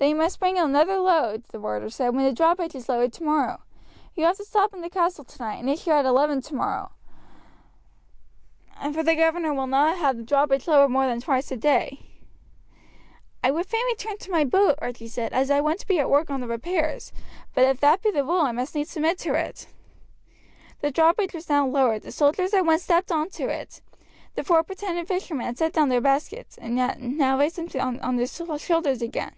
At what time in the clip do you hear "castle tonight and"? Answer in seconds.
4.88-5.68